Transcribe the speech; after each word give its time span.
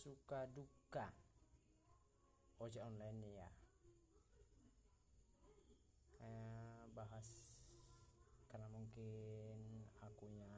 suka 0.00 0.48
duka. 0.48 1.12
Ojek 2.56 2.80
online 2.80 3.20
nih 3.20 3.34
ya. 3.36 3.48
Eh, 6.24 6.82
bahas 6.96 7.28
karena 8.48 8.64
mungkin 8.72 9.84
akunya 10.00 10.48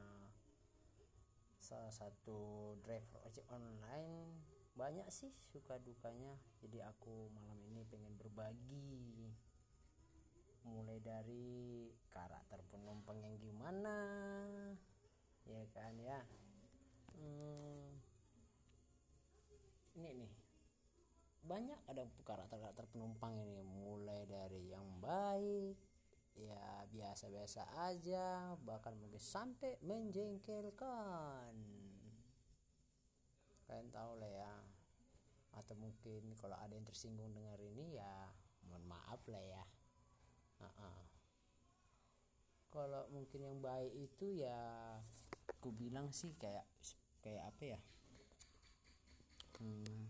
salah 1.59 1.91
satu 1.91 2.75
driver 2.87 3.19
ojek 3.27 3.43
online. 3.51 4.47
Banyak 4.79 5.11
sih 5.11 5.35
suka 5.35 5.83
dukanya. 5.83 6.39
Jadi 6.63 6.79
aku 6.79 7.27
malam 7.35 7.59
ini 7.67 7.83
pengen 7.91 8.15
berbagi. 8.15 9.35
Mulai 10.63 11.03
dari 11.03 11.91
karakter 12.15 12.63
penumpang 12.71 13.19
yang 13.19 13.35
gimana. 13.43 13.99
Ya 15.51 15.67
kan 15.75 15.99
ya? 15.99 16.23
Hmm, 17.19 17.82
ini 19.97 20.11
nih. 20.25 20.33
Banyak 21.43 21.81
ada 21.91 22.07
karakter-karakter 22.23 22.87
penumpang 22.89 23.35
ini. 23.37 23.61
Mulai 23.67 24.25
dari 24.29 24.71
yang 24.71 24.87
baik 25.03 25.77
ya 26.33 26.89
biasa-biasa 26.89 27.77
aja 27.93 28.57
bahkan 28.65 28.97
mungkin 28.97 29.21
sampai 29.21 29.77
menjengkelkan. 29.85 31.53
Kalian 33.69 33.89
tahu 33.93 34.13
lah 34.17 34.31
ya. 34.31 34.55
Atau 35.53 35.77
mungkin 35.77 36.33
kalau 36.41 36.57
ada 36.57 36.73
yang 36.73 36.87
tersinggung 36.89 37.35
dengar 37.37 37.61
ini 37.61 38.01
ya 38.01 38.33
mohon 38.69 38.89
maaf 38.89 39.21
lah 39.29 39.43
ya. 39.43 39.65
Uh 40.63 40.65
-uh. 40.65 40.99
kalau 42.73 43.05
mungkin 43.13 43.45
yang 43.45 43.59
baik 43.61 43.93
itu 43.93 44.41
ya 44.41 44.97
aku 45.51 45.75
bilang 45.75 46.09
sih 46.15 46.33
kayak 46.39 46.65
kayak 47.21 47.51
apa 47.51 47.63
ya 47.77 47.81
hmm, 49.63 50.03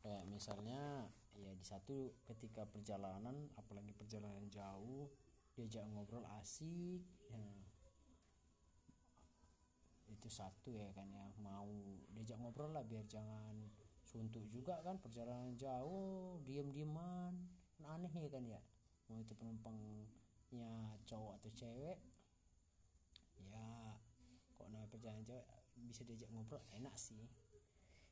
kayak 0.00 0.24
misalnya 0.32 1.04
ya 1.36 1.52
di 1.52 1.64
satu 1.64 2.16
ketika 2.24 2.64
perjalanan 2.64 3.52
apalagi 3.60 3.92
perjalanan 3.92 4.48
jauh 4.48 5.08
diajak 5.56 5.84
ngobrol 5.92 6.24
asik 6.40 7.04
ya. 7.28 7.48
itu 10.10 10.28
satu 10.28 10.74
ya 10.74 10.88
kan 10.96 11.08
ya 11.12 11.26
mau 11.40 11.68
diajak 12.16 12.40
ngobrol 12.40 12.72
lah 12.72 12.84
biar 12.84 13.04
jangan 13.06 13.56
suntuk 14.04 14.42
juga 14.50 14.80
kan 14.82 14.98
perjalanan 14.98 15.54
jauh 15.54 16.40
diem 16.42 16.72
dieman 16.74 17.36
aneh 17.86 18.10
ya 18.10 18.28
kan 18.28 18.44
ya 18.44 18.60
mau 19.08 19.22
itu 19.22 19.32
penumpangnya 19.38 20.98
cowok 21.06 21.40
atau 21.40 21.50
cewek 21.54 21.98
ya 23.40 23.96
kok 24.58 24.66
namanya 24.68 24.90
perjalanan 24.92 25.24
jauh 25.24 25.44
bisa 25.88 26.04
diajak 26.04 26.28
ngobrol 26.34 26.60
enak 26.76 26.92
sih 27.00 27.24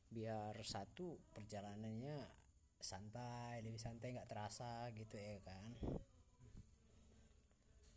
biar 0.09 0.57
satu 0.65 1.21
perjalanannya 1.37 2.25
santai 2.79 3.61
lebih 3.61 3.83
santai 3.83 4.17
nggak 4.17 4.31
terasa 4.31 4.89
gitu 4.97 5.19
ya 5.19 5.39
kan. 5.45 5.65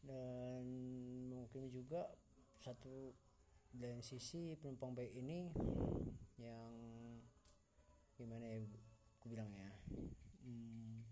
Dan 0.01 0.65
mungkin 1.29 1.69
juga 1.69 2.09
satu 2.57 3.13
dan 3.71 4.03
sisi 4.03 4.59
penumpang 4.59 4.91
baik 4.91 5.13
ini 5.15 5.47
yang 6.35 6.73
gimana 8.19 8.43
ya 8.43 8.59
aku 9.17 9.31
bilang 9.31 9.49
ya 9.55 9.71
hmm, 10.43 11.05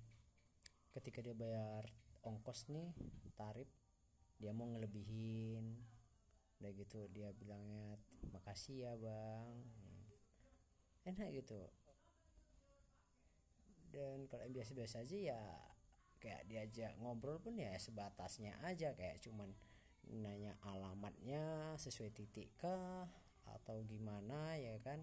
ketika 0.91 1.23
dia 1.23 1.37
bayar 1.37 1.87
ongkos 2.25 2.67
nih 2.67 2.91
tarif 3.39 3.69
dia 4.39 4.51
mau 4.55 4.67
ngelebihin. 4.67 5.79
Udah 6.59 6.75
gitu 6.75 7.07
dia 7.15 7.31
bilangnya 7.31 7.95
makasih 8.35 8.83
ya 8.83 8.93
bang 8.99 9.63
enak 11.11 11.29
gitu. 11.33 11.61
Dan 13.89 14.29
kalau 14.29 14.45
yang 14.45 14.53
biasa-biasa 14.61 15.01
aja 15.01 15.17
ya 15.17 15.41
kayak 16.21 16.45
diajak 16.45 16.93
ngobrol 17.01 17.41
pun 17.41 17.57
ya 17.57 17.73
sebatasnya 17.81 18.57
aja. 18.61 18.93
Kayak 18.93 19.21
cuman 19.25 19.49
nanya 20.09 20.57
alamatnya 20.65 21.73
sesuai 21.77 22.13
titik 22.13 22.53
kah 22.57 23.09
atau 23.49 23.81
gimana 23.85 24.57
ya 24.57 24.77
kan? 24.85 25.01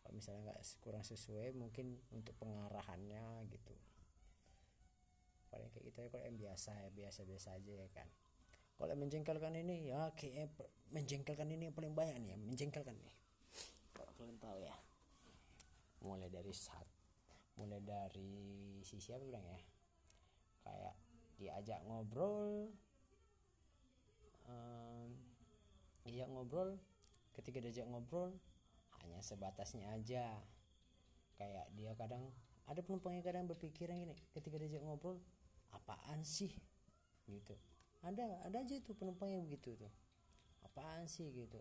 Kalau 0.00 0.12
misalnya 0.16 0.52
nggak 0.52 0.60
kurang 0.84 1.04
sesuai 1.04 1.56
mungkin 1.56 2.00
untuk 2.12 2.36
pengarahannya 2.40 3.48
gitu. 3.48 3.76
Paling 5.48 5.70
kayak 5.72 5.84
gitu 5.92 5.98
ya 6.04 6.08
kalau 6.12 6.24
yang 6.24 6.38
biasa 6.40 6.70
ya 6.76 6.90
biasa-biasa 6.92 7.48
aja 7.56 7.72
ya 7.84 7.88
kan. 7.92 8.08
Kalau 8.74 8.90
yang 8.90 9.00
menjengkelkan 9.06 9.54
ini 9.54 9.94
ya 9.94 10.10
kayak 10.16 10.50
menjengkelkan 10.92 11.46
ini 11.46 11.70
yang 11.70 11.76
paling 11.76 11.94
banyak 11.94 12.16
nih 12.20 12.34
ya 12.34 12.38
menjengkelkan 12.40 12.96
nih. 13.00 13.16
Kalau 13.94 14.12
kalian 14.18 14.36
tahu 14.40 14.58
ya 14.60 14.74
mulai 16.04 16.28
dari 16.28 16.52
saat 16.52 16.86
mulai 17.54 17.80
dari 17.80 18.78
si 18.82 18.98
siapa 18.98 19.24
bilang 19.24 19.46
ya? 19.46 19.60
Kayak 20.64 20.96
diajak 21.38 21.80
ngobrol 21.86 22.70
um, 24.48 25.10
diajak 26.06 26.28
ngobrol 26.30 26.78
ketika 27.34 27.58
diajak 27.58 27.86
ngobrol 27.88 28.36
hanya 29.02 29.20
sebatasnya 29.20 29.90
aja. 29.92 30.38
Kayak 31.34 31.66
dia 31.74 31.92
kadang 31.98 32.30
ada 32.64 32.80
penumpang 32.80 33.18
yang 33.18 33.24
kadang 33.26 33.44
berpikiran 33.50 33.98
gini 33.98 34.16
ketika 34.32 34.56
diajak 34.56 34.82
ngobrol 34.84 35.20
apaan 35.74 36.22
sih? 36.22 36.52
Gitu. 37.26 37.56
Ada 38.04 38.44
ada 38.44 38.56
aja 38.60 38.76
tuh 38.84 38.96
penumpang 38.96 39.32
yang 39.32 39.44
begitu 39.44 39.74
tuh. 39.76 39.92
Apaan 40.64 41.08
sih? 41.08 41.28
Gitu. 41.32 41.60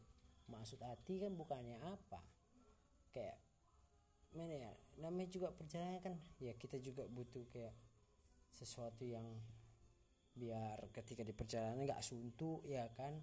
Maksud 0.51 0.79
hati 0.83 1.23
kan 1.23 1.33
bukannya 1.35 1.79
apa? 1.79 2.19
Kayak 3.15 3.39
mana 4.35 4.53
ya? 4.53 4.71
Namanya 5.01 5.29
juga 5.29 5.49
perjalanan 5.53 5.99
kan 6.01 6.13
ya 6.37 6.53
kita 6.57 6.77
juga 6.81 7.05
butuh 7.09 7.45
kayak 7.49 7.73
sesuatu 8.53 9.05
yang 9.05 9.25
biar 10.33 10.89
ketika 10.93 11.21
di 11.21 11.33
perjalanan 11.33 11.85
nggak 11.85 12.01
suntuk 12.01 12.65
ya 12.65 12.89
kan? 12.93 13.17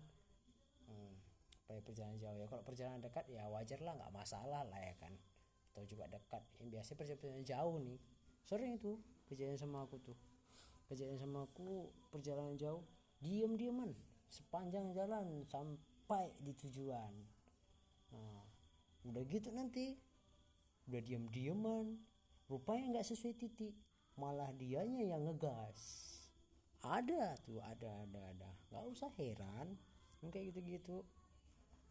Hmm, 0.87 1.15
supaya 1.51 1.81
perjalanan 1.83 2.19
jauh 2.19 2.39
ya. 2.39 2.47
Kalau 2.51 2.65
perjalanan 2.67 3.01
dekat 3.03 3.27
ya 3.31 3.47
wajar 3.51 3.79
lah 3.83 3.95
nggak 3.99 4.15
masalah 4.15 4.63
lah 4.67 4.81
ya 4.81 4.95
kan? 4.99 5.15
Atau 5.71 5.87
juga 5.87 6.11
dekat. 6.11 6.43
Yang 6.63 6.69
biasa 6.79 6.91
perjalanan 6.99 7.45
jauh 7.47 7.77
nih. 7.79 7.99
Sering 8.43 8.79
itu 8.79 8.99
kejadian 9.31 9.59
sama 9.59 9.87
aku 9.87 10.03
tuh. 10.03 10.19
Kejadian 10.91 11.23
sama 11.23 11.47
aku 11.47 11.91
perjalanan 12.11 12.59
jauh 12.59 12.83
diem 13.23 13.55
dieman 13.55 13.95
sepanjang 14.31 14.95
jalan 14.95 15.45
sampai 15.51 16.31
di 16.39 16.55
tujuan. 16.55 17.13
Nah, 18.15 18.43
udah 19.07 19.23
gitu 19.27 19.51
nanti 19.51 19.99
udah 20.91 21.07
diam-diaman 21.07 21.95
rupanya 22.51 22.99
nggak 22.99 23.07
sesuai 23.07 23.39
titik. 23.39 23.79
Malah 24.19 24.51
dianya 24.59 25.07
yang 25.07 25.23
ngegas. 25.31 26.11
Ada 26.83 27.39
tuh 27.47 27.63
ada 27.63 28.03
ada 28.03 28.21
ada. 28.35 28.51
Nggak 28.75 28.85
usah 28.91 29.11
heran. 29.15 29.79
Kayak 30.19 30.53
gitu-gitu. 30.53 31.07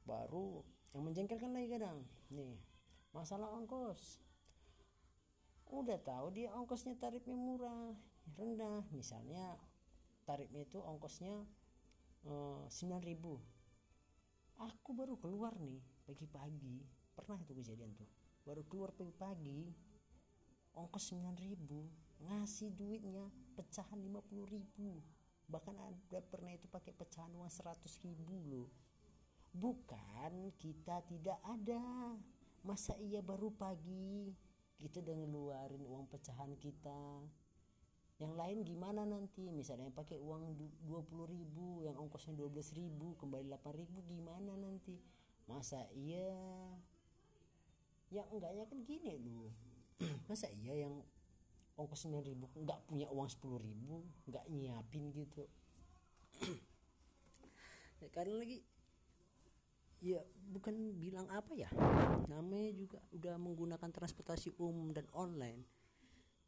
Baru 0.03 0.67
yang 0.91 1.07
menjengkelkan 1.07 1.55
lagi 1.55 1.79
kadang. 1.79 2.03
Nih 2.35 2.59
masalah 3.15 3.47
ongkos. 3.55 4.19
Udah 5.71 5.97
tahu 6.03 6.35
dia 6.35 6.51
ongkosnya 6.51 6.99
tarifnya 6.99 7.39
murah 7.39 7.95
rendah. 8.35 8.83
Misalnya 8.91 9.55
tarifnya 10.27 10.67
itu 10.67 10.83
ongkosnya 10.83 11.47
eh, 12.27 12.63
sembilan 12.67 13.03
ribu. 13.07 13.39
Aku 14.59 14.91
baru 14.91 15.15
keluar 15.15 15.55
nih 15.55 15.79
pagi-pagi. 16.03 16.83
Pernah 17.15 17.39
itu 17.39 17.55
kejadian 17.55 17.95
tuh 17.95 18.19
baru 18.44 18.63
keluar 18.67 18.91
pagi-pagi 18.95 19.72
ongkos 20.75 21.11
9000 21.11 22.27
ngasih 22.29 22.69
duitnya 22.75 23.27
pecahan 23.55 24.00
50000 24.00 25.19
bahkan 25.50 25.73
ada 25.81 26.19
pernah 26.29 26.53
itu 26.53 26.69
pakai 26.69 26.94
pecahan 26.94 27.33
uang 27.33 27.50
100 27.50 27.81
ribu 28.05 28.38
loh. 28.45 28.69
Bukan 29.50 30.53
kita 30.61 31.01
tidak 31.09 31.41
ada. 31.41 32.13
Masa 32.62 32.94
iya 33.01 33.25
baru 33.25 33.50
pagi 33.50 34.30
kita 34.77 35.01
udah 35.01 35.15
ngeluarin 35.25 35.83
uang 35.89 36.06
pecahan 36.13 36.53
kita? 36.62 37.25
Yang 38.21 38.33
lain 38.38 38.57
gimana 38.62 39.01
nanti? 39.09 39.50
Misalnya 39.50 39.89
pakai 39.89 40.21
uang 40.21 40.53
20 40.86 41.33
ribu 41.33 41.81
yang 41.81 41.97
ongkosnya 41.97 42.38
12 42.38 42.77
ribu 42.77 43.18
kembali 43.18 43.50
8 43.50 43.80
ribu 43.80 44.06
gimana 44.06 44.53
nanti? 44.53 44.94
Masa 45.50 45.81
iya 45.97 46.38
yang 48.09 48.25
enggaknya 48.33 48.65
kan 48.65 48.79
gini 48.81 49.17
lu 49.21 49.50
masa 50.29 50.50
iya 50.50 50.88
yang 50.88 51.03
ongkos 51.79 52.11
9 52.11 52.19
ribu 52.27 52.51
nggak 52.59 52.79
punya 52.91 53.07
uang 53.07 53.31
10 53.31 53.56
ribu 53.63 54.03
nggak 54.27 54.45
nyiapin 54.51 55.15
gitu? 55.15 55.47
Karena 58.15 58.35
lagi 58.35 58.59
ya 60.00 60.23
bukan 60.51 60.95
bilang 60.95 61.27
apa 61.27 61.51
ya 61.51 61.67
namanya 62.31 62.71
juga 62.71 63.00
udah 63.11 63.35
menggunakan 63.39 63.91
transportasi 63.91 64.59
umum 64.59 64.91
dan 64.91 65.07
online. 65.15 65.63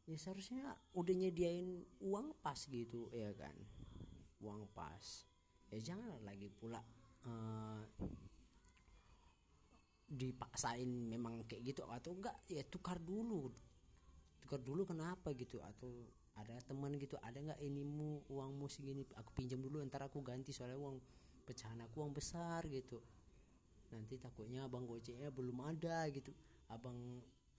Ya 0.04 0.18
seharusnya 0.18 0.76
udah 0.92 1.14
nyediain 1.14 1.86
uang 2.02 2.36
pas 2.44 2.58
gitu 2.68 3.08
ya 3.14 3.32
kan? 3.32 3.54
Uang 4.44 4.68
pas. 4.76 5.24
Ya 5.72 5.80
jangan 5.80 6.12
lagi 6.26 6.52
pula 6.52 6.84
uh, 7.24 7.80
dipaksain 10.12 11.08
memang 11.08 11.48
kayak 11.48 11.72
gitu 11.72 11.88
atau 11.88 12.12
enggak 12.12 12.36
ya 12.52 12.60
tukar 12.68 13.00
dulu. 13.00 13.48
Tukar 14.44 14.60
dulu 14.60 14.84
kenapa 14.84 15.32
gitu? 15.32 15.56
Atau 15.64 15.88
ada 16.36 16.60
teman 16.64 16.92
gitu 17.00 17.16
ada 17.20 17.40
nggak 17.40 17.60
inimu 17.64 18.28
uangmu 18.28 18.68
segini? 18.68 19.08
Aku 19.16 19.32
pinjam 19.32 19.60
dulu 19.64 19.80
ntar 19.88 20.04
aku 20.04 20.20
ganti 20.20 20.52
soalnya 20.52 20.76
uang 20.76 21.00
pecahan 21.48 21.80
aku 21.80 22.04
uang 22.04 22.12
besar 22.12 22.68
gitu. 22.68 23.00
Nanti 23.92 24.20
takutnya 24.20 24.68
abang 24.68 24.84
gojeknya 24.84 25.32
belum 25.32 25.64
ada 25.64 26.04
gitu. 26.12 26.36
Abang 26.68 26.96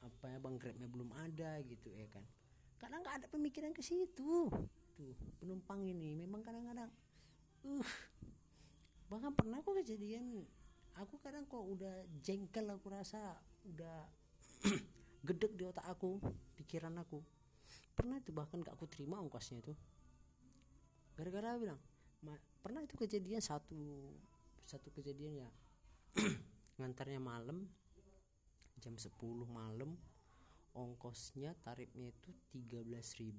apa 0.03 0.25
ya 0.29 0.37
bang 0.37 0.55
grabnya 0.61 0.87
belum 0.89 1.09
ada 1.17 1.57
gitu 1.65 1.89
ya 1.89 2.05
kan. 2.13 2.21
Kadang 2.77 3.01
nggak 3.01 3.15
ada 3.23 3.27
pemikiran 3.33 3.73
ke 3.73 3.81
situ. 3.81 4.53
Tuh 4.93 5.15
penumpang 5.41 5.81
ini 5.81 6.13
memang 6.13 6.45
kadang-kadang 6.45 6.93
uh 7.65 7.91
bahkan 9.09 9.29
pernah 9.33 9.61
kok 9.61 9.77
kejadian 9.77 10.45
aku 10.99 11.17
kadang 11.17 11.45
kok 11.49 11.63
udah 11.63 12.05
jengkel 12.21 12.69
aku 12.69 12.87
rasa 12.93 13.37
udah 13.65 14.05
gedek 15.27 15.53
di 15.57 15.63
otak 15.65 15.85
aku 15.87 16.19
pikiran 16.59 16.93
aku. 16.99 17.21
Pernah 17.93 18.17
itu 18.17 18.33
bahkan 18.33 18.61
gak 18.61 18.75
aku 18.75 18.89
terima 18.89 19.21
ongkosnya 19.21 19.61
itu. 19.61 19.73
Gara-gara 21.13 21.55
bilang 21.57 21.81
pernah 22.63 22.79
itu 22.79 22.95
kejadian 22.95 23.43
satu 23.43 23.75
satu 24.63 24.87
kejadian 24.95 25.43
ya 25.43 25.49
ngantarnya 26.79 27.19
malam 27.19 27.67
jam 28.79 28.95
10 28.95 29.11
malam 29.51 29.99
ongkosnya 30.71 31.59
tarifnya 31.59 32.07
itu 32.15 32.31
13.000 32.55 33.35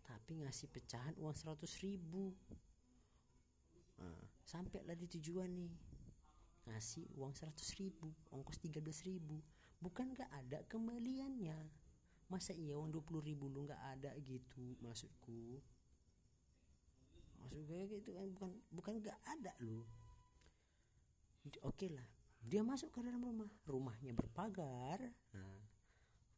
tapi 0.00 0.40
ngasih 0.40 0.72
pecahan 0.72 1.12
uang 1.20 1.36
100.000 1.36 2.00
nah, 4.00 4.24
sampai 4.48 4.80
lah 4.88 4.96
di 4.96 5.04
tujuan 5.20 5.52
nih 5.52 5.72
ngasih 6.70 7.10
uang 7.18 7.34
100.000 7.34 7.98
ongkos 8.30 8.58
13.000 8.62 9.18
bukan 9.82 10.06
gak 10.14 10.30
ada 10.30 10.62
kembaliannya. 10.70 11.58
Masa 12.30 12.54
iya 12.54 12.78
uang 12.78 12.94
20 12.94 13.26
ribu 13.26 13.50
lu 13.50 13.66
nggak 13.66 13.82
ada 13.98 14.14
gitu 14.22 14.78
maksudku? 14.86 15.58
Maksud 17.42 17.66
gue 17.66 17.80
gitu 17.98 18.14
kan 18.14 18.30
bukan 18.30 18.50
bukan 18.70 18.94
nggak 19.02 19.18
ada 19.26 19.50
lu. 19.66 19.82
Oke 21.42 21.58
okay 21.58 21.90
lah 21.90 22.06
dia 22.40 22.62
masuk 22.62 22.94
ke 22.94 23.02
dalam 23.02 23.20
rumah. 23.20 23.50
Rumahnya 23.66 24.14
berpagar. 24.14 25.02
Nah, 25.34 25.60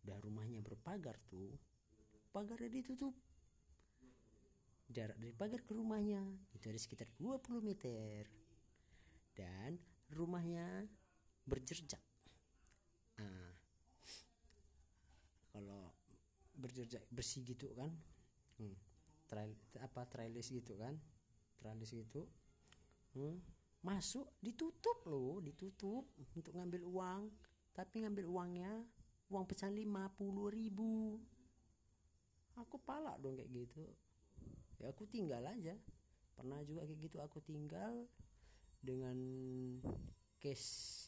udah 0.02 0.17
rumahnya 0.19 0.64
berpagar 0.64 1.20
tuh 1.29 1.55
pagarnya 2.32 2.73
ditutup. 2.73 3.12
Jarak 4.88 5.17
dari 5.20 5.32
pagar 5.37 5.61
ke 5.61 5.73
rumahnya 5.76 6.25
itu 6.56 6.69
ada 6.69 6.81
sekitar 6.81 7.08
20 7.20 7.61
meter. 7.61 8.29
Dan 9.37 9.76
rumahnya 10.14 10.86
berjerjak 11.48 12.00
nah, 13.18 13.52
kalau 15.50 15.90
berjerjak 16.54 17.02
bersih 17.10 17.42
gitu 17.42 17.72
kan 17.74 17.90
hmm, 18.60 18.76
trail 19.26 19.52
apa 19.80 20.06
trailis 20.06 20.52
gitu 20.52 20.76
kan 20.78 20.94
trailis 21.58 21.90
gitu 21.90 22.28
hmm, 23.16 23.40
masuk 23.82 24.30
ditutup 24.38 25.02
loh 25.10 25.42
ditutup 25.42 26.06
untuk 26.38 26.54
ngambil 26.54 26.82
uang. 26.86 27.22
Tapi 27.74 28.06
ngambil 28.06 28.26
uangnya 28.30 28.72
uang 29.32 29.44
pecahan 29.48 29.74
lima 29.74 30.06
puluh 30.14 30.48
ribu. 30.54 31.18
Aku 32.54 32.78
palak 32.78 33.18
dong 33.18 33.34
kayak 33.34 33.50
gitu. 33.50 33.84
Ya 34.78 34.94
aku 34.94 35.08
tinggal 35.10 35.42
aja. 35.50 35.74
Pernah 36.38 36.62
juga 36.62 36.86
kayak 36.86 37.00
gitu 37.00 37.18
aku 37.18 37.42
tinggal 37.42 38.06
dengan 38.82 39.17
case 40.43 41.06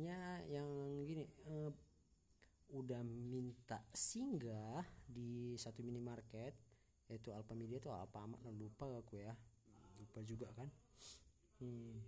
nya 0.00 0.40
yang 0.48 0.68
gini 1.04 1.24
eh, 1.48 1.72
udah 2.70 3.02
minta 3.04 3.82
singgah 3.90 4.84
di 5.04 5.58
satu 5.58 5.82
minimarket 5.82 6.54
yaitu 7.10 7.34
Alfamedia 7.34 7.82
atau 7.82 7.90
Alfamart 7.90 8.38
lah 8.46 8.54
lupa 8.54 8.86
aku 8.86 9.18
ya. 9.18 9.34
Lupa 9.98 10.22
juga 10.22 10.46
kan. 10.54 10.70
Hmm. 11.58 11.98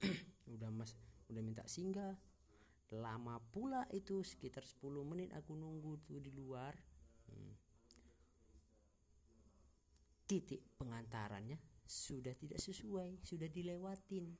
udah 0.56 0.72
mas 0.72 0.96
udah 1.28 1.42
minta 1.44 1.60
singgah. 1.68 2.16
Lama 2.96 3.36
pula 3.52 3.84
itu 3.92 4.24
sekitar 4.24 4.64
10 4.64 5.04
menit 5.04 5.28
aku 5.36 5.52
nunggu 5.52 6.00
tuh 6.00 6.18
di 6.24 6.32
luar. 6.32 6.72
Hmm. 7.28 7.52
titik 10.24 10.64
pengantarannya 10.80 11.73
sudah 11.84 12.32
tidak 12.32 12.60
sesuai 12.60 13.20
sudah 13.20 13.48
dilewatin. 13.48 14.32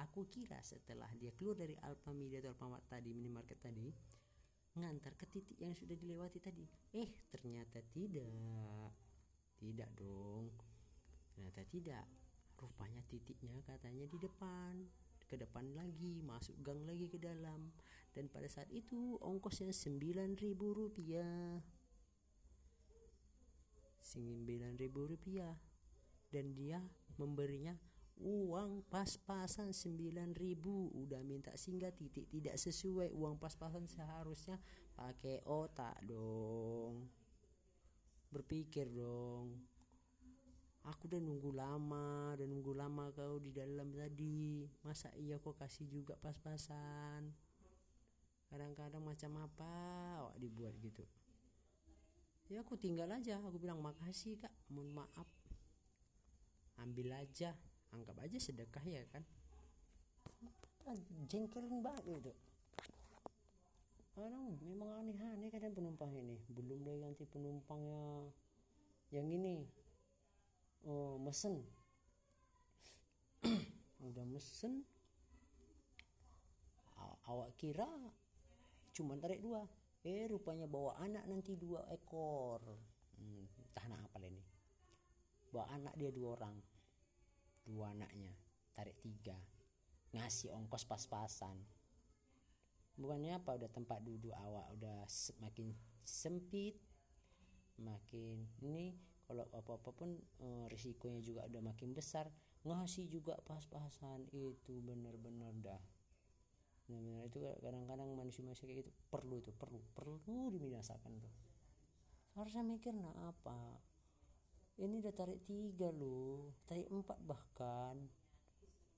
Aku 0.00 0.24
kira 0.32 0.56
setelah 0.64 1.08
dia 1.20 1.32
keluar 1.36 1.56
dari 1.56 1.76
Alfamedia 1.84 2.40
atau 2.40 2.56
Alfamart 2.56 2.88
tadi 2.88 3.12
minimarket 3.12 3.60
tadi 3.60 3.92
ngantar 4.72 5.12
ke 5.20 5.28
titik 5.28 5.60
yang 5.60 5.76
sudah 5.76 5.92
dilewati 5.92 6.40
tadi. 6.40 6.64
Eh 6.96 7.28
ternyata 7.28 7.84
tidak. 7.92 8.96
Tidak 9.60 9.90
dong. 10.00 10.48
Ternyata 11.36 11.60
tidak. 11.68 12.06
Rupanya 12.56 13.04
titiknya 13.04 13.60
katanya 13.68 14.08
di 14.08 14.16
depan. 14.16 14.80
Ke 15.28 15.36
depan 15.36 15.76
lagi 15.76 16.24
masuk 16.24 16.56
gang 16.64 16.80
lagi 16.88 17.08
ke 17.08 17.20
dalam. 17.20 17.68
Dan 18.16 18.32
pada 18.32 18.48
saat 18.48 18.68
itu 18.72 19.20
ongkosnya 19.20 19.76
sembilan 19.76 20.40
ribu 20.40 20.72
rupiah. 20.72 21.60
Sembilan 24.00 24.76
ribu 24.80 25.04
rupiah 25.04 25.71
dan 26.32 26.56
dia 26.56 26.80
memberinya 27.20 27.76
uang 28.22 28.86
pas-pasan 28.86 29.74
9000 29.74 30.32
udah 30.94 31.20
minta 31.26 31.52
singgah 31.58 31.92
titik 31.92 32.30
tidak 32.30 32.56
sesuai. 32.56 33.10
Uang 33.12 33.36
pas-pasan 33.36 33.84
seharusnya 33.90 34.56
pakai 34.96 35.44
otak 35.44 36.00
dong. 36.06 37.10
Berpikir 38.32 38.88
dong. 38.88 39.60
Aku 40.82 41.06
udah 41.06 41.22
nunggu 41.22 41.54
lama 41.54 42.34
dan 42.34 42.50
nunggu 42.50 42.74
lama 42.74 43.14
kau 43.14 43.38
di 43.38 43.54
dalam 43.54 43.94
tadi. 43.94 44.66
Masa 44.82 45.14
iya 45.14 45.38
kok 45.38 45.54
kasih 45.54 45.86
juga 45.86 46.18
pas-pasan? 46.18 47.30
Kadang-kadang 48.50 49.02
macam 49.02 49.32
apa 49.46 49.74
awak 50.26 50.36
dibuat 50.42 50.74
gitu? 50.82 51.06
Ya 52.50 52.66
aku 52.66 52.74
tinggal 52.74 53.08
aja. 53.14 53.38
Aku 53.38 53.62
bilang 53.62 53.78
makasih 53.78 54.42
kak. 54.42 54.50
Mohon 54.74 55.06
maaf 55.06 55.28
ambil 56.92 57.16
aja. 57.16 57.56
Anggap 57.96 58.20
aja 58.20 58.36
sedekah 58.36 58.84
ya 58.84 59.00
kan? 59.08 59.24
Ah, 60.84 60.98
jengkelin 61.24 61.80
banget 61.80 62.20
gitu 62.20 62.32
orang 64.20 64.60
memang 64.60 64.90
aneh-aneh 65.00 65.48
kadang 65.48 65.72
penumpang 65.72 66.12
ini. 66.12 66.36
Belum 66.52 66.84
lagi 66.84 67.00
nanti 67.00 67.24
penumpangnya 67.24 68.28
yang 69.08 69.28
ini. 69.32 69.64
Oh 70.84 71.16
mesen. 71.16 71.64
Udah 74.06 74.24
mesen. 74.28 74.84
Awak 77.22 77.54
kira 77.56 77.88
cuma 78.92 79.16
tarik 79.16 79.40
dua. 79.40 79.64
Eh 80.02 80.26
rupanya 80.28 80.68
bawa 80.68 80.98
anak 81.00 81.24
nanti 81.30 81.56
dua 81.56 81.86
ekor. 81.88 82.60
Hmm, 83.16 83.46
entah 83.46 83.86
apa 84.12 84.26
ini. 84.28 84.42
Bawa 85.48 85.70
anak 85.72 85.94
dia 85.96 86.12
dua 86.12 86.36
orang 86.36 86.56
dua 87.62 87.94
anaknya 87.94 88.34
tarik 88.72 88.98
tiga 88.98 89.36
ngasih 90.12 90.52
ongkos 90.52 90.84
pas-pasan. 90.84 91.56
Bukannya 92.92 93.40
apa? 93.40 93.56
Udah 93.56 93.70
tempat 93.72 94.04
duduk 94.04 94.36
awak 94.36 94.68
udah 94.76 95.08
semakin 95.08 95.72
sempit 96.04 96.76
makin 97.80 98.44
ini 98.60 98.92
kalau 99.24 99.48
apa-apa 99.48 99.96
pun 99.96 100.20
e, 100.36 100.68
risikonya 100.68 101.24
juga 101.24 101.48
udah 101.48 101.62
makin 101.64 101.96
besar. 101.96 102.28
Ngasih 102.62 103.08
juga 103.08 103.40
pas-pasan 103.42 104.28
itu 104.30 104.84
bener-bener 104.84 105.50
dah. 105.64 105.82
Bener-bener 106.86 107.32
itu 107.32 107.40
kadang-kadang 107.64 108.12
manusia-manusia 108.12 108.68
kayak 108.68 108.84
gitu 108.84 108.92
perlu 109.08 109.40
itu 109.40 109.50
perlu 109.56 109.80
perlu 109.96 110.52
dibinasakan 110.52 111.12
tuh. 111.24 111.34
Harusnya 112.36 112.62
mikir 112.68 112.92
nah 112.92 113.32
apa 113.32 113.80
ini 114.82 114.98
udah 114.98 115.14
tarik 115.14 115.40
tiga 115.46 115.94
loh. 115.94 116.50
Tarik 116.66 116.90
empat 116.90 117.18
bahkan. 117.22 117.96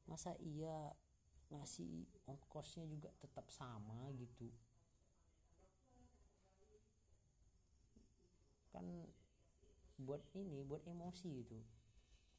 Masa 0.08 0.32
iya 0.40 0.92
ngasih 1.52 2.08
ongkosnya 2.24 2.88
juga 2.88 3.12
tetap 3.20 3.52
sama 3.52 4.08
gitu? 4.16 4.48
Kan 8.72 8.88
buat 10.00 10.24
ini 10.32 10.64
buat 10.64 10.82
emosi 10.88 11.28
gitu. 11.44 11.60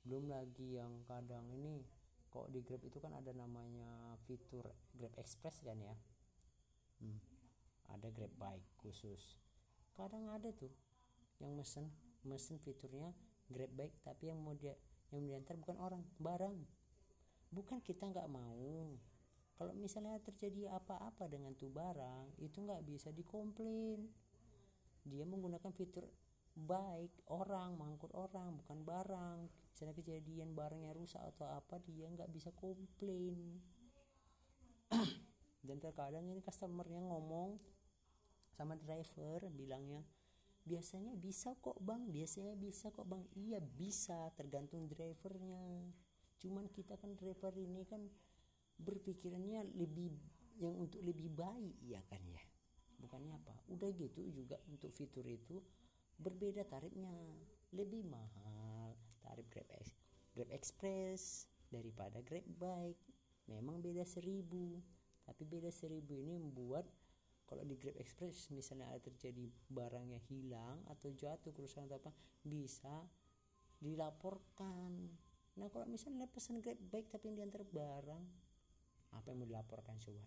Belum 0.06 0.30
lagi 0.30 0.78
yang 0.78 1.06
kadang 1.06 1.46
ini 1.54 1.86
kok 2.30 2.52
di 2.52 2.60
Grab 2.66 2.84
itu 2.84 3.00
kan 3.00 3.16
ada 3.16 3.32
namanya 3.32 4.20
fitur 4.28 4.66
Grab 4.98 5.14
Express 5.22 5.62
kan 5.64 5.80
ya? 5.80 5.96
Hmm, 7.00 7.22
ada 7.94 8.10
Grab 8.10 8.34
Bike 8.36 8.76
khusus. 8.82 9.40
Kadang 9.96 10.28
ada 10.34 10.52
tuh 10.52 10.74
yang 11.40 11.56
mesen 11.56 11.88
mesin 12.26 12.58
fiturnya 12.60 13.14
grab 13.50 13.72
bike 13.78 13.98
tapi 14.02 14.34
yang 14.34 14.42
mau 14.42 14.58
dia 14.58 14.74
yang 15.14 15.24
diantar 15.26 15.56
bukan 15.60 15.78
orang 15.78 16.02
barang. 16.18 16.58
Bukan 17.54 17.80
kita 17.86 18.10
nggak 18.10 18.28
mau. 18.28 18.98
Kalau 19.56 19.72
misalnya 19.72 20.20
terjadi 20.20 20.76
apa-apa 20.76 21.32
dengan 21.32 21.56
tuh 21.56 21.72
barang 21.72 22.36
itu 22.44 22.60
nggak 22.60 22.84
bisa 22.84 23.16
dikomplain. 23.16 24.12
Dia 25.08 25.24
menggunakan 25.24 25.72
fitur 25.72 26.04
baik 26.56 27.12
orang 27.32 27.80
mengangkut 27.80 28.12
orang 28.12 28.60
bukan 28.60 28.80
barang. 28.84 29.40
Misalnya 29.72 29.96
kejadian 29.96 30.52
barangnya 30.52 30.92
rusak 30.92 31.24
atau 31.36 31.48
apa 31.56 31.80
dia 31.80 32.12
nggak 32.12 32.28
bisa 32.34 32.52
komplain. 32.52 33.64
Dan 35.68 35.80
terkadang 35.80 36.28
ini 36.28 36.44
customernya 36.44 37.00
ngomong 37.00 37.56
sama 38.52 38.80
driver 38.80 39.52
bilangnya 39.52 40.04
biasanya 40.66 41.14
bisa 41.16 41.54
kok 41.62 41.78
bang. 41.80 42.10
Biasanya 42.10 42.58
bisa 42.58 42.90
kok 42.92 43.08
bang. 43.08 43.24
Iya 43.38 43.62
bisa. 43.62 44.34
Tergantung 44.34 44.90
drivernya. 44.90 45.94
Cuman 46.42 46.68
kita 46.74 46.98
kan 47.00 47.14
driver 47.16 47.54
ini 47.56 47.86
kan 47.88 48.02
berpikirannya 48.76 49.72
lebih 49.78 50.12
yang 50.60 50.76
untuk 50.76 51.00
lebih 51.06 51.32
baik. 51.32 51.78
Ya 51.86 52.02
kan 52.10 52.22
ya? 52.28 52.42
Bukannya 53.00 53.38
apa? 53.38 53.56
Udah 53.72 53.94
gitu 53.94 54.26
juga 54.34 54.58
untuk 54.68 54.92
fitur 54.98 55.24
itu 55.30 55.62
berbeda 56.18 56.66
tarifnya. 56.66 57.14
Lebih 57.72 58.08
mahal 58.08 58.98
tarif 59.22 59.46
Grab, 59.54 59.70
Grab 60.34 60.50
Express 60.52 61.46
daripada 61.70 62.20
Grab 62.26 62.46
Bike. 62.58 63.04
Memang 63.46 63.78
beda 63.78 64.02
seribu 64.04 64.82
tapi 65.26 65.42
beda 65.44 65.74
seribu 65.74 66.22
ini 66.22 66.38
membuat 66.38 66.86
kalau 67.46 67.62
di 67.62 67.78
Grab 67.78 67.98
Express 68.02 68.50
misalnya 68.50 68.90
ada 68.90 69.02
terjadi 69.06 69.46
barangnya 69.70 70.20
hilang 70.30 70.82
atau 70.90 71.14
jatuh 71.14 71.54
kerusakan 71.54 71.86
atau 71.90 71.98
apa 72.02 72.12
bisa 72.42 73.06
dilaporkan. 73.78 75.10
Nah 75.56 75.68
kalau 75.70 75.86
misalnya 75.86 76.26
pesan 76.26 76.60
Grab 76.60 76.78
baik 76.90 77.14
tapi 77.14 77.30
yang 77.30 77.46
diantar 77.46 77.64
barang 77.66 78.24
apa 79.16 79.26
yang 79.32 79.38
mau 79.42 79.48
dilaporkan 79.48 79.96
coba? 80.02 80.26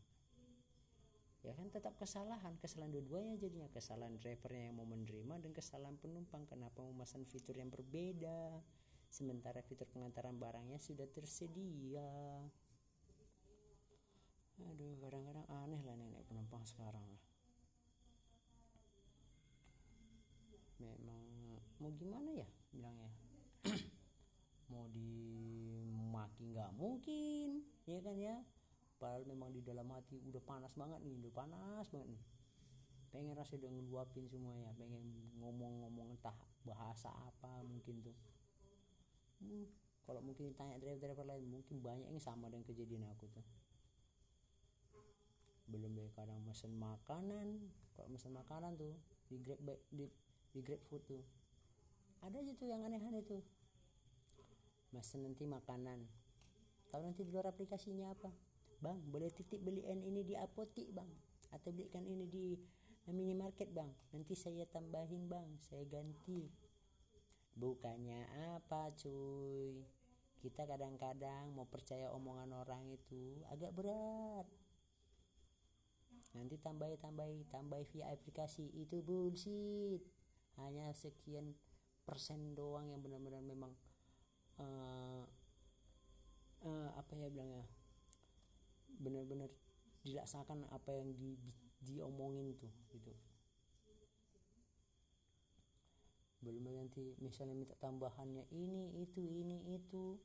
Ya 1.46 1.54
kan 1.54 1.70
tetap 1.70 1.94
kesalahan. 1.94 2.58
Kesalahan 2.58 2.90
dua-duanya 2.90 3.38
jadinya. 3.38 3.70
Kesalahan 3.70 4.18
drivernya 4.18 4.72
yang 4.72 4.76
mau 4.82 4.88
menerima 4.88 5.38
dan 5.38 5.50
kesalahan 5.54 5.94
penumpang. 6.00 6.48
Kenapa 6.50 6.82
memasang 6.82 7.22
fitur 7.22 7.54
yang 7.54 7.70
berbeda? 7.70 8.58
Sementara 9.08 9.62
fitur 9.62 9.86
pengantaran 9.88 10.36
barangnya 10.36 10.82
sudah 10.82 11.06
tersedia 11.08 12.04
aduh 14.58 14.98
kadang-kadang 14.98 15.46
aneh 15.46 15.80
lah 15.86 15.94
nenek 15.94 16.26
penumpang 16.26 16.66
sekarang 16.66 17.06
memang 20.78 21.22
mau 21.82 21.90
gimana 21.94 22.30
ya 22.34 22.48
bilangnya? 22.70 23.10
Mau 24.72 24.84
dimaki 24.92 26.52
nggak 26.52 26.76
mungkin 26.76 27.64
ya 27.88 27.98
kan 28.04 28.16
ya? 28.20 28.36
Padahal 29.00 29.24
memang 29.24 29.54
di 29.54 29.64
dalam 29.64 29.88
hati 29.88 30.20
udah 30.28 30.42
panas 30.44 30.74
banget 30.76 31.00
nih 31.06 31.16
udah 31.24 31.32
panas 31.32 31.86
banget 31.88 32.08
nih. 32.18 32.22
Pengen 33.08 33.32
rasa 33.32 33.56
udah 33.56 33.70
ngeluapin 33.72 34.28
semuanya 34.28 34.68
pengen 34.76 35.00
ngomong-ngomong 35.40 36.20
entah 36.20 36.36
bahasa 36.68 37.08
apa 37.08 37.64
mungkin 37.64 38.04
tuh. 38.04 38.16
Hmm, 39.40 39.70
kalau 40.04 40.20
mungkin 40.20 40.52
tanya 40.52 40.76
driver-driver 40.76 41.24
lain 41.24 41.48
mungkin 41.48 41.80
banyak 41.80 42.10
yang 42.10 42.20
sama 42.20 42.52
dengan 42.52 42.66
kejadian 42.68 43.06
aku 43.08 43.30
tuh 43.32 43.46
belum 45.68 45.92
deh 45.94 46.08
kadang 46.16 46.40
mesen 46.48 46.72
makanan. 46.80 47.60
Kalau 47.92 48.08
mesen 48.08 48.32
makanan 48.32 48.74
tuh 48.80 48.96
di 49.28 49.36
grab 49.40 49.60
di, 49.92 50.08
di 50.52 50.60
grab 50.64 50.80
food 50.88 51.04
tuh 51.04 51.20
ada 52.24 52.42
aja 52.42 52.52
tuh 52.56 52.66
yang 52.66 52.82
aneh-aneh 52.82 53.22
tuh. 53.22 53.42
Mesen 54.90 55.22
nanti 55.22 55.44
makanan. 55.46 56.02
Tahu 56.88 57.00
nanti 57.04 57.22
di 57.22 57.30
luar 57.30 57.52
aplikasinya 57.52 58.10
apa? 58.10 58.32
Bang 58.80 58.98
boleh 59.12 59.30
titip 59.30 59.60
beliin 59.60 60.02
ini 60.02 60.24
di 60.24 60.34
apotik 60.34 60.90
bang. 60.90 61.08
Atau 61.52 61.70
belikan 61.70 62.02
ini 62.08 62.26
di 62.26 62.56
minimarket 63.06 63.70
bang. 63.70 63.90
Nanti 64.16 64.34
saya 64.34 64.64
tambahin 64.66 65.28
bang. 65.28 65.46
Saya 65.62 65.84
ganti. 65.86 66.48
Bukannya 67.54 68.24
apa 68.56 68.90
cuy? 68.96 69.84
Kita 70.38 70.66
kadang-kadang 70.66 71.50
mau 71.54 71.66
percaya 71.66 72.14
omongan 72.14 72.54
orang 72.54 72.86
itu 72.94 73.42
agak 73.50 73.74
berat 73.74 74.46
nanti 76.36 76.60
tambahi 76.60 76.96
tambahi 77.00 77.48
tambahi 77.48 77.84
via 77.92 78.12
aplikasi. 78.12 78.68
Itu 78.76 79.00
bullshit. 79.00 80.02
Hanya 80.58 80.90
sekian 80.90 81.54
persen 82.02 82.56
doang 82.58 82.90
yang 82.90 82.98
benar-benar 82.98 83.42
memang 83.44 83.72
uh, 84.58 85.22
uh, 86.66 86.88
apa 86.98 87.12
ya 87.14 87.28
bilangnya? 87.30 87.64
Benar-benar 88.98 89.50
dilaksanakan 90.02 90.66
apa 90.74 90.90
yang 90.94 91.14
di, 91.14 91.38
diomongin 91.82 92.58
tuh 92.58 92.72
gitu. 92.90 93.14
Belum 96.38 96.70
nanti 96.70 97.18
misalnya 97.18 97.54
minta 97.54 97.74
tambahannya 97.78 98.46
ini 98.54 98.98
itu 99.02 99.22
ini 99.22 99.74
itu. 99.74 100.18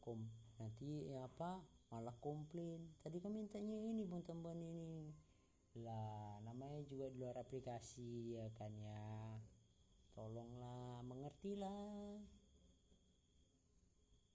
Kom 0.00 0.28
nanti 0.56 1.08
ya 1.08 1.24
apa 1.28 1.60
malah 1.90 2.14
komplain. 2.22 2.86
Tadi 3.02 3.18
kan 3.18 3.34
mintanya 3.34 3.74
ini 3.74 4.06
bang 4.06 4.22
tambahan 4.22 4.62
ini. 4.62 5.10
Lah 5.82 6.38
namanya 6.46 6.82
juga 6.86 7.10
di 7.10 7.18
luar 7.18 7.38
aplikasi 7.42 8.38
ya 8.38 8.46
kan 8.54 8.70
ya. 8.78 9.38
Tolonglah 10.14 11.02
mengertilah. 11.06 12.18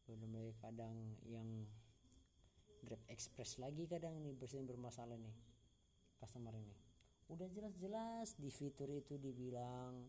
Belum 0.06 0.32
lagi 0.38 0.54
kadang 0.62 0.96
yang 1.26 1.48
Grab 2.86 3.02
Express 3.10 3.58
lagi 3.58 3.90
kadang 3.90 4.14
ini 4.22 4.38
bersin 4.38 4.70
bermasalah 4.70 5.18
nih 5.18 5.34
customer 6.22 6.54
ini. 6.54 6.78
Udah 7.34 7.50
jelas-jelas 7.50 8.38
di 8.38 8.54
fitur 8.54 8.94
itu 8.94 9.18
dibilang 9.18 10.06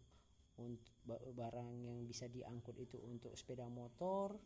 untuk 0.60 1.20
barang 1.32 1.84
yang 1.84 2.04
bisa 2.04 2.28
diangkut 2.28 2.76
itu 2.76 3.00
untuk 3.00 3.32
sepeda 3.32 3.64
motor 3.68 4.36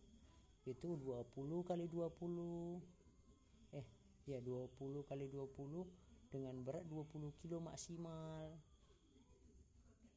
itu 0.68 0.88
20 1.00 1.64
kali 1.64 1.88
20 1.88 3.76
eh 3.76 3.86
ya 4.28 4.38
20 4.44 5.08
kali 5.08 5.26
20 5.32 6.32
dengan 6.32 6.54
berat 6.62 6.84
20 6.86 7.32
kilo 7.40 7.58
maksimal. 7.64 8.54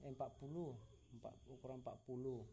Eh, 0.03 0.11
40 0.11 0.75
4, 1.15 1.53
ukuran 1.53 1.79
40 1.79 2.43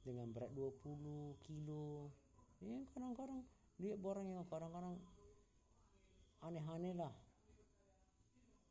dengan 0.00 0.26
berat 0.32 0.50
20 0.56 1.36
kilo. 1.44 2.08
Ya 2.64 2.78
kadang-kadang 2.96 3.44
dia 3.78 3.94
barang 3.94 4.26
yang 4.26 4.46
kadang-kadang 4.48 4.96
aneh-aneh 6.42 6.94
lah. 6.96 7.12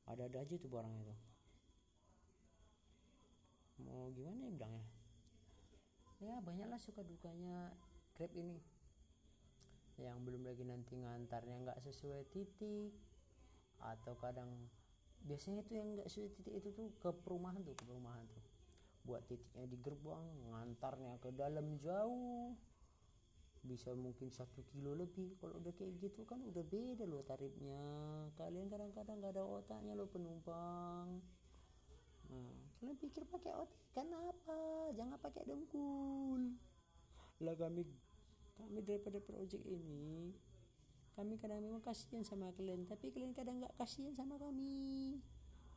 Ada-ada 0.08 0.44
aja 0.48 0.56
tuh 0.56 0.72
barang 0.72 0.96
itu 1.04 1.16
mau 3.86 4.10
gimana 4.10 4.42
ya 4.42 4.52
bilangnya? 4.52 4.86
Ya 6.18 6.34
banyaklah 6.42 6.82
suka 6.82 7.06
dukanya 7.06 7.70
grab 8.18 8.34
ini. 8.34 8.58
Yang 10.02 10.18
belum 10.26 10.42
lagi 10.46 10.64
nanti 10.66 10.94
ngantarnya 10.98 11.58
nggak 11.70 11.80
sesuai 11.86 12.26
titik 12.34 12.94
atau 13.78 14.18
kadang 14.18 14.50
biasanya 15.22 15.62
itu 15.62 15.78
yang 15.78 15.94
nggak 15.94 16.10
sesuai 16.10 16.30
titik 16.34 16.54
itu 16.58 16.70
tuh 16.74 16.90
ke 16.98 17.14
perumahan 17.22 17.62
tuh 17.62 17.78
ke 17.78 17.86
perumahan 17.86 18.26
tuh. 18.26 18.42
Buat 19.06 19.30
titiknya 19.30 19.70
di 19.70 19.78
gerbang 19.78 20.26
ngantarnya 20.50 21.22
ke 21.22 21.30
dalam 21.38 21.78
jauh. 21.78 22.58
Bisa 23.62 23.94
mungkin 23.94 24.34
satu 24.34 24.66
kilo 24.74 24.98
lebih. 24.98 25.38
Kalau 25.38 25.62
udah 25.62 25.74
kayak 25.78 26.02
gitu 26.02 26.26
kan 26.26 26.42
udah 26.42 26.66
beda 26.66 27.06
loh 27.06 27.22
tarifnya. 27.22 27.82
Kalian 28.34 28.70
kadang-kadang 28.74 29.22
nggak 29.22 29.34
ada 29.38 29.46
otaknya 29.46 29.94
loh 29.94 30.10
penumpang. 30.10 31.22
Nah, 32.28 32.54
kalian 32.78 32.98
pikir 33.00 33.24
pakai 33.30 33.56
otak 33.56 33.82
kenapa? 33.96 34.58
Jangan 34.94 35.18
pakai 35.18 35.44
dengkul. 35.48 36.60
Lah 37.42 37.56
kami 37.56 37.86
kami 38.58 38.82
daripada 38.82 39.22
project 39.22 39.64
ini 39.64 40.34
kami 41.18 41.34
kadang 41.42 41.66
memang 41.66 41.82
kasihan 41.82 42.22
sama 42.22 42.54
kalian 42.54 42.86
tapi 42.86 43.10
kalian 43.10 43.34
kadang 43.34 43.58
nggak 43.58 43.74
kasihan 43.74 44.14
sama 44.14 44.38
kami. 44.38 45.18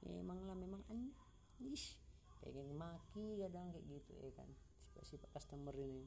Memang 0.04 0.44
lah 0.44 0.52
memang 0.52 0.84
anis 0.92 1.96
pengen 2.40 2.72
maki 2.72 3.40
kadang 3.40 3.68
kayak 3.72 3.84
gitu 3.88 4.12
ya 4.20 4.32
kan 4.36 4.48
sifat-sifat 4.80 5.28
customer 5.32 5.72
ini. 5.76 6.04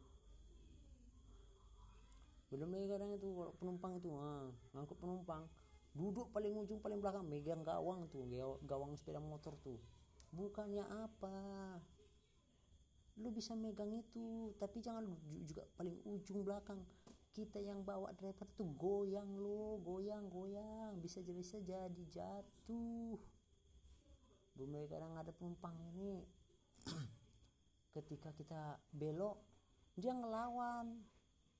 Belum 2.53 2.70
lagi 2.70 2.86
kadang 2.89 3.10
itu 3.18 3.25
kalau 3.25 3.53
penumpang 3.58 3.98
itu 3.98 4.10
ah, 4.18 4.53
ngangkut 4.77 4.98
penumpang 5.01 5.50
duduk 5.94 6.30
paling 6.30 6.53
ujung 6.58 6.82
paling 6.82 7.01
belakang 7.01 7.25
megang 7.25 7.62
gawang 7.65 8.06
tuh 8.10 8.25
gawang 8.70 8.94
sepeda 8.98 9.18
motor 9.18 9.58
tuh. 9.65 9.82
Bukannya 10.30 10.86
apa 10.89 11.38
lu 13.22 13.29
bisa 13.29 13.53
megang 13.53 13.93
itu 13.93 14.58
tapi 14.58 14.82
jangan 14.82 15.05
juga 15.46 15.65
paling 15.77 15.93
ujung 16.05 16.41
belakang. 16.41 16.82
Kita 17.34 17.58
yang 17.58 17.82
bawa 17.82 18.13
driver 18.13 18.46
tuh 18.53 18.70
goyang 18.77 19.41
lo 19.41 19.82
goyang 19.82 20.29
goyang. 20.29 21.01
Bisa 21.01 21.22
jadi 21.22 21.38
bisa 21.38 21.58
jadi 21.62 22.03
jatuh. 22.13 23.17
Belum 24.53 24.86
kadang 24.86 25.17
ada 25.17 25.34
penumpang 25.34 25.74
ini. 25.93 26.22
Ketika 27.98 28.34
kita 28.38 28.77
belok 28.93 29.41
dia 29.98 30.13
ngelawan. 30.13 31.01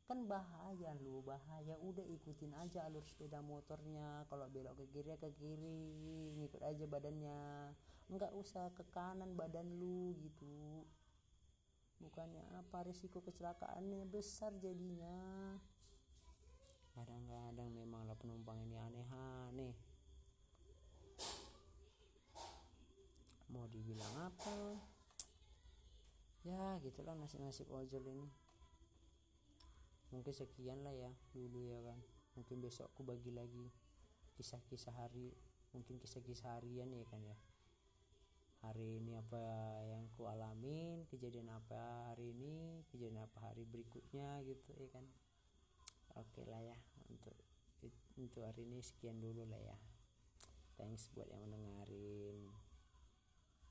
Kan 0.06 0.30
bahaya 0.30 0.94
lu 1.02 1.26
bahaya. 1.26 1.74
Udah 1.82 2.06
ikutin 2.06 2.54
aja 2.54 2.86
alur 2.86 3.02
sepeda 3.02 3.42
motornya. 3.42 4.30
Kalau 4.30 4.46
belok 4.54 4.78
ke 4.78 4.86
kiri 4.94 5.10
ya 5.10 5.18
ke 5.18 5.30
kiri. 5.34 6.38
Ngikut 6.38 6.62
aja 6.62 6.86
badannya. 6.86 7.74
Nggak 8.14 8.30
usah 8.38 8.70
ke 8.78 8.86
kanan 8.94 9.34
badan 9.34 9.66
lu 9.74 10.14
gitu 10.22 10.86
bukannya 12.04 12.44
apa 12.60 12.84
risiko 12.84 13.24
kecelakaannya 13.24 14.04
besar 14.12 14.52
jadinya. 14.60 15.56
Kadang-kadang 16.94 17.72
memanglah 17.72 18.14
penumpang 18.20 18.60
ini 18.62 18.76
aneh-aneh. 18.78 19.76
Mau 23.50 23.66
dibilang 23.72 24.14
apa? 24.30 24.78
Ya 26.44 26.76
gitulah 26.84 27.16
nasib-nasib 27.16 27.72
ojol 27.72 28.04
ini. 28.04 28.28
Mungkin 30.12 30.36
sekian 30.36 30.84
lah 30.84 30.94
ya 30.94 31.10
dulu 31.32 31.66
ya 31.66 31.80
kan. 31.82 31.98
Mungkin 32.36 32.60
besok 32.60 32.92
aku 32.92 33.08
bagi 33.08 33.32
lagi 33.32 33.72
kisah-kisah 34.36 34.94
hari 34.94 35.32
mungkin 35.74 35.98
kisah-kisah 35.98 36.58
harian 36.58 36.90
ya 36.94 37.06
kan 37.10 37.22
ya 37.22 37.38
hari 38.64 39.04
ini 39.04 39.20
apa 39.20 39.44
yang 39.92 40.08
ku 40.16 40.24
alamin 40.24 41.04
kejadian 41.12 41.52
apa 41.52 42.08
hari 42.16 42.32
ini 42.32 42.80
kejadian 42.88 43.28
apa 43.28 43.52
hari 43.52 43.68
berikutnya 43.68 44.40
gitu 44.48 44.72
ya 44.80 44.88
kan? 44.96 45.04
Oke 46.16 46.48
lah 46.48 46.64
ya 46.64 46.78
untuk 47.12 47.36
untuk 48.16 48.48
hari 48.48 48.64
ini 48.64 48.80
sekian 48.80 49.20
dulu 49.20 49.44
lah 49.52 49.60
ya. 49.60 49.78
Thanks 50.80 51.12
buat 51.12 51.28
yang 51.28 51.44
mendengarin 51.44 52.48